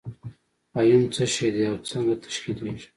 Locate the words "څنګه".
1.89-2.13